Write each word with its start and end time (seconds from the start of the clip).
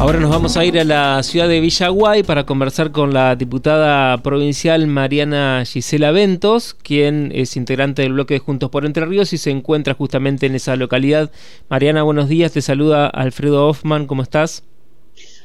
Ahora 0.00 0.20
nos 0.20 0.30
vamos 0.30 0.56
a 0.56 0.64
ir 0.64 0.78
a 0.78 0.84
la 0.84 1.20
ciudad 1.24 1.48
de 1.48 1.60
Villaguay 1.60 2.22
para 2.22 2.46
conversar 2.46 2.92
con 2.92 3.12
la 3.12 3.34
diputada 3.34 4.16
provincial 4.18 4.86
Mariana 4.86 5.64
Gisela 5.66 6.12
Ventos, 6.12 6.74
quien 6.74 7.32
es 7.34 7.56
integrante 7.56 8.02
del 8.02 8.12
bloque 8.12 8.34
de 8.34 8.40
Juntos 8.40 8.70
por 8.70 8.86
Entre 8.86 9.04
Ríos 9.04 9.32
y 9.32 9.38
se 9.38 9.50
encuentra 9.50 9.94
justamente 9.94 10.46
en 10.46 10.54
esa 10.54 10.76
localidad. 10.76 11.32
Mariana, 11.68 12.04
buenos 12.04 12.28
días, 12.28 12.52
te 12.52 12.62
saluda 12.62 13.08
Alfredo 13.08 13.68
Hoffman, 13.68 14.06
¿cómo 14.06 14.22
estás? 14.22 14.62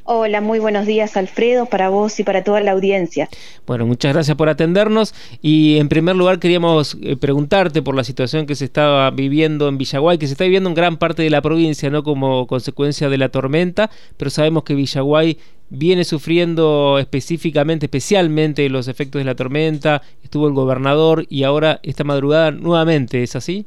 Hola, 0.06 0.42
muy 0.42 0.60
buenos 0.60 0.86
días 0.86 1.16
Alfredo, 1.16 1.66
para 1.66 1.88
vos 1.88 2.20
y 2.20 2.26
para 2.26 2.44
toda 2.44 2.60
la 2.60 2.72
audiencia. 2.72 3.30
Bueno, 3.66 3.86
muchas 3.86 4.12
gracias 4.12 4.36
por 4.36 4.50
atendernos 4.50 5.16
y 5.42 5.78
en 5.78 5.88
primer 5.88 6.18
lugar 6.18 6.40
queríamos 6.40 6.98
eh, 7.02 7.16
preguntarte 7.16 7.82
por 7.82 7.96
la 7.96 8.04
situación 8.04 8.46
que 8.46 8.55
se 8.55 8.66
estaba 8.66 9.10
viviendo 9.12 9.70
en 9.70 9.78
Villaguay, 9.78 10.18
que 10.18 10.28
se 10.28 10.34
está 10.34 10.44
viviendo 10.44 10.68
en 10.68 10.76
gran 10.76 10.98
parte 10.98 11.24
de 11.24 11.30
la 11.30 11.42
provincia, 11.42 11.90
no 11.90 12.04
como 12.04 12.48
consecuencia 12.48 13.08
de 13.08 13.18
la 13.18 13.30
tormenta, 13.30 13.90
pero 14.18 14.30
sabemos 14.30 14.64
que 14.64 14.76
Villaguay 14.76 15.38
viene 15.70 16.04
sufriendo 16.04 16.99
específicamente, 16.99 17.85
especialmente 17.85 18.68
los 18.68 18.90
efectos 18.90 19.22
de 19.22 19.26
la 19.26 19.35
tormenta, 19.35 20.02
estuvo 20.22 20.49
el 20.49 20.54
gobernador 20.54 21.26
y 21.30 21.44
ahora 21.44 21.80
esta 21.82 22.04
madrugada 22.04 22.52
nuevamente, 22.52 23.24
¿es 23.24 23.38
así? 23.38 23.66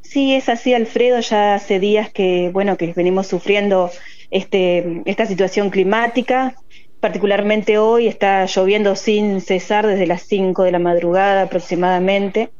Sí, 0.00 0.34
es 0.34 0.48
así 0.48 0.74
Alfredo, 0.74 1.20
ya 1.20 1.54
hace 1.54 1.78
días 1.78 2.10
que, 2.10 2.50
bueno, 2.52 2.76
que 2.76 2.92
venimos 2.94 3.28
sufriendo 3.28 3.90
este, 4.30 5.02
esta 5.04 5.26
situación 5.26 5.70
climática. 5.70 6.54
Particularmente 7.00 7.78
hoy 7.78 8.06
está 8.06 8.44
lloviendo 8.46 8.94
sin 8.96 9.40
cesar 9.40 9.86
desde 9.86 10.06
las 10.06 10.22
5 10.22 10.64
de 10.64 10.72
la 10.72 10.78
madrugada 10.78 11.42
aproximadamente 11.42 12.50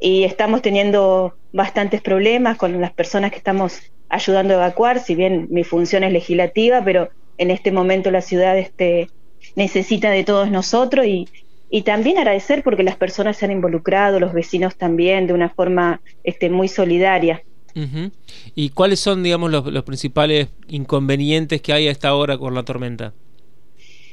y 0.00 0.24
estamos 0.24 0.62
teniendo 0.62 1.34
bastantes 1.52 2.00
problemas 2.00 2.56
con 2.56 2.80
las 2.80 2.92
personas 2.92 3.30
que 3.30 3.38
estamos 3.38 3.80
ayudando 4.08 4.54
a 4.54 4.58
evacuar, 4.58 5.00
si 5.00 5.14
bien 5.14 5.48
mi 5.50 5.64
función 5.64 6.04
es 6.04 6.12
legislativa, 6.12 6.82
pero 6.84 7.10
en 7.36 7.50
este 7.50 7.72
momento 7.72 8.10
la 8.10 8.22
ciudad 8.22 8.56
este, 8.56 9.08
necesita 9.56 10.10
de 10.10 10.24
todos 10.24 10.50
nosotros 10.50 11.06
y, 11.06 11.28
y 11.68 11.82
también 11.82 12.18
agradecer 12.18 12.62
porque 12.62 12.82
las 12.82 12.96
personas 12.96 13.36
se 13.36 13.44
han 13.44 13.52
involucrado, 13.52 14.20
los 14.20 14.32
vecinos 14.32 14.76
también, 14.76 15.26
de 15.26 15.34
una 15.34 15.50
forma 15.50 16.00
este, 16.22 16.48
muy 16.48 16.68
solidaria. 16.68 17.42
¿Y 18.54 18.70
cuáles 18.70 19.00
son, 19.00 19.22
digamos, 19.22 19.50
los, 19.50 19.84
principales 19.84 20.48
inconvenientes 20.68 21.62
que 21.62 21.72
hay 21.72 21.88
a 21.88 21.90
esta 21.90 22.14
hora 22.14 22.38
con 22.38 22.54
la 22.54 22.62
tormenta? 22.62 23.12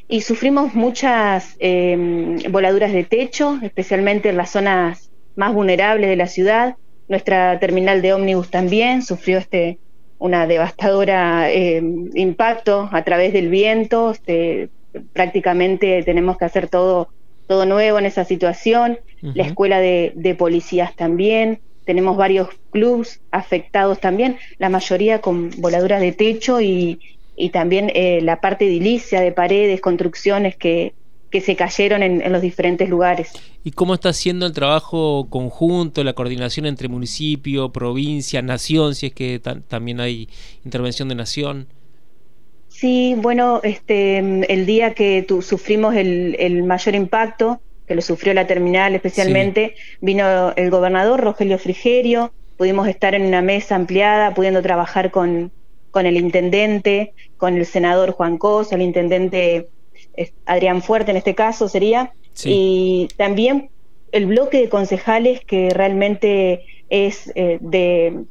Y 0.08 0.22
sufrimos 0.22 0.76
muchas 0.76 1.56
em, 1.60 2.38
voladuras 2.52 2.94
de 2.94 3.04
techo, 3.04 3.60
especialmente 3.64 4.30
en 4.30 4.38
las 4.38 4.52
zonas 4.52 5.10
más 5.36 5.54
vulnerables 5.54 6.10
de 6.10 6.16
la 6.16 6.28
ciudad. 6.28 6.76
Nuestra 7.08 7.60
terminal 7.60 8.02
de 8.02 8.14
ómnibus 8.14 8.50
también 8.50 9.02
sufrió 9.02 9.38
este 9.38 9.80
una 10.18 10.48
devastadora 10.48 11.52
em, 11.52 12.10
impacto 12.16 12.88
a 12.92 13.04
través 13.04 13.34
del 13.34 13.50
viento. 13.50 14.12
Este, 14.12 14.70
prácticamente 15.14 16.04
tenemos 16.04 16.38
que 16.38 16.46
hacer 16.46 16.68
todo 16.68 17.10
todo 17.48 17.66
nuevo 17.66 18.00
en 18.00 18.06
esa 18.06 18.26
situación. 18.26 19.00
La 19.22 19.44
escuela 19.44 19.80
de 19.80 20.36
policías 20.38 20.96
también 20.96 21.60
tenemos 21.86 22.18
varios 22.18 22.50
clubs 22.72 23.22
afectados 23.32 24.00
también, 24.00 24.38
la 24.58 24.70
mayoría 24.70 25.22
con 25.22 25.52
voladuras 25.58 26.02
de 26.02 26.12
techo 26.12 26.60
y, 26.60 27.00
y 27.36 27.50
también 27.50 27.92
eh, 27.94 28.20
la 28.22 28.42
parte 28.42 28.66
edilicia 28.66 29.22
de 29.22 29.32
paredes, 29.32 29.82
construcciones 29.82 30.56
que, 30.56 30.94
que 31.30 31.42
se 31.42 31.56
cayeron 31.56 32.02
en, 32.02 32.32
los 32.32 32.42
diferentes 32.42 32.90
lugares. 32.90 33.34
¿Y 33.64 33.72
cómo 33.72 33.94
está 33.94 34.10
haciendo 34.10 34.46
el 34.46 34.54
trabajo 34.54 35.28
conjunto, 35.30 36.04
la 36.04 36.14
coordinación 36.14 36.66
entre 36.66 36.88
municipio, 36.88 37.72
provincia, 37.72 38.42
nación, 38.42 38.96
si 38.96 39.08
es 39.08 39.14
que 39.14 39.42
también 39.68 40.00
hay 40.00 40.30
intervención 40.64 41.10
de 41.10 41.16
nación? 41.16 41.68
Sí, 42.70 43.16
bueno, 43.18 43.62
este, 43.64 44.18
el 44.18 44.66
día 44.66 44.94
que 44.94 45.26
sufrimos 45.42 45.96
el, 45.96 46.36
el 46.40 46.64
mayor 46.64 46.96
impacto, 46.96 47.60
que 47.88 47.96
lo 47.96 48.02
sufrió 48.02 48.34
la 48.34 48.48
terminal 48.48 48.96
especialmente, 48.96 49.76
vino 50.02 50.54
el 50.56 50.70
gobernador 50.70 51.22
Rogelio 51.22 51.58
Frigerio, 51.58 52.32
pudimos 52.58 52.88
estar 52.88 53.16
en 53.16 53.26
una 53.26 53.42
mesa 53.42 53.76
ampliada, 53.76 54.34
pudiendo 54.34 54.62
trabajar 54.62 55.12
con, 55.12 55.52
con 55.92 56.06
el 56.06 56.18
intendente, 56.18 57.14
con 57.38 57.56
el 57.58 57.66
senador 57.66 58.12
Juan 58.12 58.38
Cosa, 58.38 58.76
el 58.76 58.82
intendente 58.82 59.68
Adrián 60.46 60.82
Fuerte 60.82 61.12
en 61.12 61.18
este 61.18 61.36
caso 61.36 61.68
sería, 61.68 62.14
y 62.44 63.08
también 63.18 63.70
el 64.12 64.26
bloque 64.26 64.60
de 64.60 64.70
concejales 64.70 65.42
que 65.46 65.70
realmente 65.70 66.66
es 66.90 67.32
eh, 67.36 67.58
de, 67.62 68.26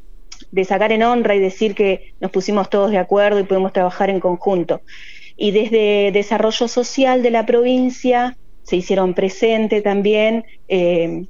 de 0.50 0.64
sacar 0.64 0.92
en 0.92 1.02
honra 1.02 1.34
y 1.34 1.38
decir 1.38 1.74
que 1.74 2.12
nos 2.20 2.30
pusimos 2.30 2.70
todos 2.70 2.90
de 2.90 2.98
acuerdo 2.98 3.40
y 3.40 3.44
pudimos 3.44 3.72
trabajar 3.72 4.10
en 4.10 4.20
conjunto. 4.20 4.82
Y 5.36 5.50
desde 5.50 6.10
Desarrollo 6.12 6.68
Social 6.68 7.22
de 7.22 7.30
la 7.30 7.44
provincia, 7.44 8.36
se 8.64 8.76
hicieron 8.76 9.14
presente 9.14 9.82
también 9.82 10.44
eh, 10.68 11.26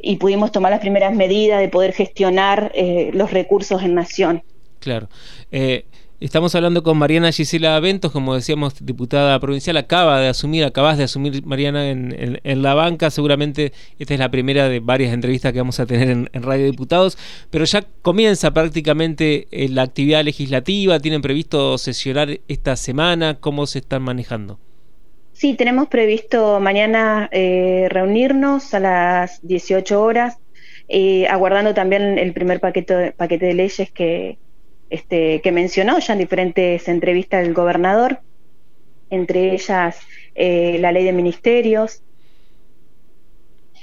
y 0.00 0.16
pudimos 0.16 0.52
tomar 0.52 0.70
las 0.70 0.80
primeras 0.80 1.14
medidas 1.14 1.60
de 1.60 1.68
poder 1.68 1.92
gestionar 1.92 2.70
eh, 2.74 3.10
los 3.14 3.32
recursos 3.32 3.82
en 3.82 3.94
Nación. 3.94 4.42
Claro. 4.78 5.08
Eh, 5.50 5.86
estamos 6.20 6.54
hablando 6.54 6.82
con 6.84 6.96
Mariana 6.98 7.32
Gisela 7.32 7.80
Ventos, 7.80 8.12
como 8.12 8.34
decíamos, 8.34 8.74
diputada 8.84 9.40
provincial, 9.40 9.76
acaba 9.76 10.20
de 10.20 10.28
asumir, 10.28 10.64
acabas 10.64 10.98
de 10.98 11.04
asumir 11.04 11.44
Mariana 11.44 11.90
en, 11.90 12.62
la 12.62 12.74
banca, 12.74 13.10
seguramente 13.10 13.72
esta 13.98 14.14
es 14.14 14.20
la 14.20 14.30
primera 14.30 14.68
de 14.68 14.78
varias 14.78 15.12
entrevistas 15.12 15.52
que 15.52 15.58
vamos 15.58 15.80
a 15.80 15.86
tener 15.86 16.10
en, 16.10 16.30
en 16.32 16.42
Radio 16.42 16.66
Diputados, 16.66 17.18
pero 17.50 17.64
ya 17.64 17.84
comienza 18.02 18.52
prácticamente 18.52 19.48
la 19.50 19.82
actividad 19.82 20.22
legislativa, 20.22 21.00
tienen 21.00 21.22
previsto 21.22 21.76
sesionar 21.78 22.38
esta 22.46 22.76
semana, 22.76 23.38
¿cómo 23.40 23.66
se 23.66 23.80
están 23.80 24.02
manejando? 24.02 24.60
Sí, 25.38 25.54
tenemos 25.54 25.86
previsto 25.86 26.58
mañana 26.58 27.28
eh, 27.30 27.86
reunirnos 27.90 28.74
a 28.74 28.80
las 28.80 29.38
18 29.46 30.02
horas, 30.02 30.36
eh, 30.88 31.28
aguardando 31.28 31.74
también 31.74 32.18
el 32.18 32.32
primer 32.32 32.58
paquete, 32.58 33.12
paquete 33.12 33.46
de 33.46 33.54
leyes 33.54 33.88
que, 33.92 34.36
este, 34.90 35.40
que 35.40 35.52
mencionó 35.52 36.00
ya 36.00 36.14
en 36.14 36.18
diferentes 36.18 36.88
entrevistas 36.88 37.44
del 37.44 37.54
gobernador, 37.54 38.18
entre 39.10 39.54
ellas 39.54 40.00
eh, 40.34 40.78
la 40.80 40.90
ley 40.90 41.04
de 41.04 41.12
ministerios, 41.12 42.02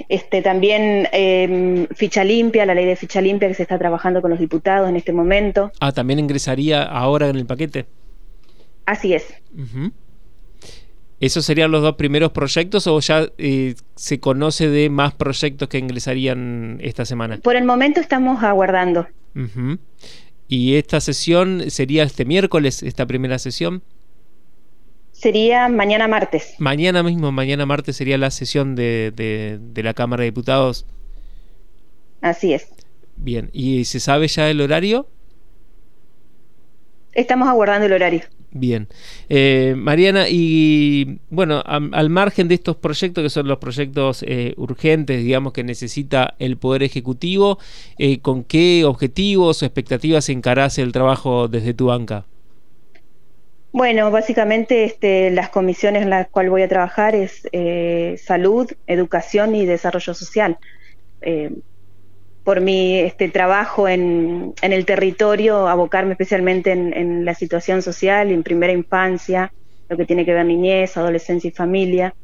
este, 0.10 0.42
también 0.42 1.08
em, 1.14 1.88
ficha 1.96 2.26
limpia, 2.26 2.66
la 2.66 2.76
ley 2.76 2.86
de 2.86 2.98
ficha 2.98 3.22
limpia 3.22 3.48
que 3.48 3.54
se 3.54 3.64
está 3.64 3.80
trabajando 3.80 4.22
con 4.22 4.30
los 4.30 4.42
diputados 4.42 4.90
en 4.90 4.98
este 4.98 5.14
momento. 5.14 5.72
Ah, 5.80 5.94
también 5.94 6.20
ingresaría 6.20 6.84
ahora 6.84 7.30
en 7.30 7.38
el 7.38 7.46
paquete. 7.46 7.86
Así 8.86 9.14
es. 9.14 9.34
¿Esos 11.20 11.46
serían 11.46 11.72
los 11.72 11.82
dos 11.82 11.96
primeros 11.96 12.32
proyectos 12.32 12.88
o 12.88 13.00
ya 13.00 13.30
eh, 13.38 13.76
se 13.96 14.20
conoce 14.20 14.70
de 14.70 14.90
más 14.90 15.14
proyectos 15.14 15.70
que 15.70 15.78
ingresarían 15.78 16.80
esta 16.82 17.06
semana? 17.06 17.38
Por 17.38 17.56
el 17.56 17.64
momento 17.64 18.00
estamos 18.02 18.44
aguardando. 18.44 19.08
¿Y 20.48 20.76
esta 20.76 21.00
sesión 21.00 21.70
sería 21.70 22.04
este 22.04 22.26
miércoles, 22.26 22.84
esta 22.84 23.06
primera 23.06 23.40
sesión? 23.40 23.82
Sería 25.14 25.70
mañana 25.70 26.08
martes. 26.10 26.56
Mañana 26.60 27.02
mismo, 27.02 27.32
mañana 27.32 27.66
martes 27.66 27.96
sería 27.96 28.18
la 28.18 28.30
sesión 28.32 28.76
de, 28.76 29.12
de 29.16 29.84
la 29.84 29.94
Cámara 29.94 30.22
de 30.22 30.28
Diputados. 30.28 30.86
Así 32.22 32.54
es. 32.54 32.68
Bien, 33.16 33.50
¿y 33.54 33.86
se 33.86 34.02
sabe 34.02 34.28
ya 34.28 34.50
el 34.50 34.60
horario? 34.60 35.08
Estamos 37.14 37.48
aguardando 37.48 37.86
el 37.86 37.94
horario. 37.94 38.24
Bien. 38.58 38.88
Eh, 39.28 39.74
Mariana, 39.76 40.30
y 40.30 41.20
bueno, 41.30 41.62
al 41.66 42.10
margen 42.10 42.48
de 42.48 42.56
estos 42.56 42.78
proyectos, 42.78 43.22
que 43.22 43.30
son 43.30 43.50
los 43.50 43.58
proyectos 43.58 44.24
eh, 44.26 44.54
urgentes, 44.56 45.22
digamos, 45.22 45.52
que 45.52 45.66
necesita 45.66 46.36
el 46.40 46.56
Poder 46.56 46.82
Ejecutivo, 46.82 47.60
eh, 47.98 48.22
¿con 48.22 48.46
qué 48.46 48.86
objetivos 48.86 49.62
o 49.62 49.66
expectativas 49.66 50.30
encarás 50.30 50.78
el 50.78 50.94
trabajo 50.94 51.50
desde 51.50 51.74
tu 51.74 51.88
banca? 51.88 52.24
Bueno, 53.74 54.10
básicamente 54.10 54.86
este, 54.86 55.32
las 55.32 55.50
comisiones 55.50 56.04
en 56.04 56.10
las 56.10 56.30
cuales 56.30 56.50
voy 56.50 56.62
a 56.62 56.70
trabajar 56.70 57.14
es 57.14 57.42
salud, 58.24 58.72
educación 58.88 59.54
y 59.54 59.66
desarrollo 59.66 60.14
social 60.14 60.58
por 62.46 62.62
mi 62.62 63.00
este, 63.00 63.28
trabajo 63.28 63.90
en, 63.90 64.54
en 64.62 64.72
el 64.72 64.86
territorio, 64.86 65.68
abocarme 65.68 66.12
especialmente 66.12 66.72
en, 66.72 67.26
la 67.26 67.34
situación 67.34 67.82
social, 67.82 68.32
en 68.32 68.44
primera 68.44 68.72
infancia, 68.72 69.52
lo 69.90 69.98
que 69.98 70.06
tiene 70.06 70.26
que 70.26 70.34
ver 70.34 70.46
niñez, 70.46 70.96
adolescencia 70.96 71.48
y 71.48 71.52
familia. 71.52 72.16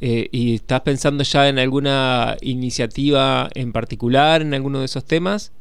Eh, 0.00 0.28
¿Y 0.32 0.56
estás 0.56 0.80
pensando 0.80 1.22
ya 1.22 1.48
en 1.48 1.60
alguna 1.60 2.36
iniciativa 2.40 3.48
en 3.54 3.70
particular, 3.70 4.42
en 4.42 4.54
alguno 4.54 4.80
de 4.80 4.86
esos 4.86 5.04
temas? 5.04 5.52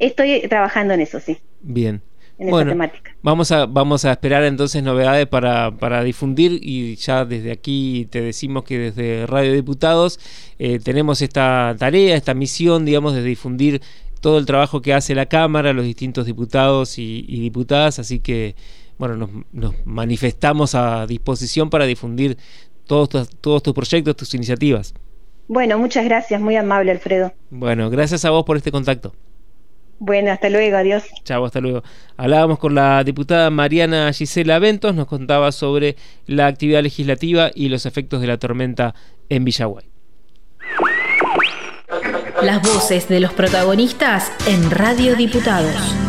Estoy 0.00 0.40
trabajando 0.48 0.94
en 0.94 1.02
eso, 1.02 1.20
sí. 1.20 1.38
Bien 1.60 2.02
bueno, 2.38 2.90
Vamos 3.22 3.50
a, 3.50 3.66
vamos 3.66 4.04
a 4.04 4.12
esperar 4.12 4.44
entonces 4.44 4.82
novedades 4.82 5.26
para, 5.26 5.72
para, 5.72 6.04
difundir 6.04 6.60
y 6.62 6.94
ya 6.94 7.24
desde 7.24 7.50
aquí 7.50 8.06
te 8.10 8.20
decimos 8.20 8.62
que 8.62 8.78
desde 8.78 9.26
Radio 9.26 9.52
Diputados 9.52 10.20
eh, 10.58 10.78
tenemos 10.78 11.20
esta 11.20 11.74
tarea, 11.78 12.14
esta 12.16 12.34
misión, 12.34 12.84
digamos, 12.84 13.14
de 13.14 13.22
difundir 13.22 13.82
todo 14.20 14.38
el 14.38 14.46
trabajo 14.46 14.80
que 14.80 14.94
hace 14.94 15.14
la 15.16 15.26
Cámara, 15.26 15.72
los 15.72 15.84
distintos 15.84 16.26
diputados 16.26 16.98
y, 16.98 17.22
diputadas, 17.22 17.98
así 17.98 18.20
que 18.20 18.54
bueno, 18.98 19.44
nos, 19.52 19.74
manifestamos 19.84 20.74
a 20.74 21.06
disposición 21.06 21.70
para 21.70 21.86
difundir 21.86 22.36
todos, 22.86 23.30
todos 23.40 23.62
tus 23.62 23.74
proyectos, 23.74 24.16
tus 24.16 24.34
iniciativas. 24.34 24.94
Bueno, 25.48 25.78
muchas 25.78 26.04
gracias, 26.04 26.40
muy 26.40 26.56
amable 26.56 26.92
Alfredo. 26.92 27.32
Bueno, 27.50 27.90
gracias 27.90 28.24
a 28.24 28.30
vos 28.30 28.44
por 28.44 28.56
este 28.56 28.70
contacto. 28.70 29.12
Bueno, 29.98 30.30
hasta 30.30 30.48
luego, 30.48 30.76
adiós. 30.76 31.04
Chao, 31.24 31.44
hasta 31.44 31.60
luego. 31.60 31.82
Hablábamos 32.16 32.58
con 32.58 32.74
la 32.74 33.02
diputada 33.02 33.50
Mariana 33.50 34.12
Gisela 34.12 34.58
Ventos, 34.58 34.94
nos 34.94 35.06
contaba 35.06 35.50
sobre 35.52 35.96
la 36.26 36.46
actividad 36.46 36.82
legislativa 36.82 37.50
y 37.54 37.68
los 37.68 37.84
efectos 37.86 38.20
de 38.20 38.28
la 38.28 38.38
tormenta 38.38 38.94
en 39.28 39.44
Villaguay. 39.44 39.86
Las 42.42 42.62
voces 42.62 43.08
de 43.08 43.18
los 43.18 43.32
protagonistas 43.32 44.30
en 44.46 44.70
Radio 44.70 45.16
Diputados. 45.16 46.07